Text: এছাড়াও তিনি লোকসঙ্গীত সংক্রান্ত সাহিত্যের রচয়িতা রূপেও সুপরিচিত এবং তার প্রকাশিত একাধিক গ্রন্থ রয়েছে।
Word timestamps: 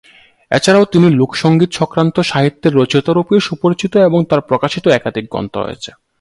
এছাড়াও 0.51 0.85
তিনি 0.85 1.07
লোকসঙ্গীত 1.11 1.71
সংক্রান্ত 1.71 2.15
সাহিত্যের 2.21 2.73
রচয়িতা 2.75 3.11
রূপেও 3.13 3.39
সুপরিচিত 3.39 3.93
এবং 3.99 4.19
তার 4.25 4.41
প্রকাশিত 4.41 4.85
একাধিক 4.89 5.25
গ্রন্থ 5.29 5.53
রয়েছে। 5.57 5.91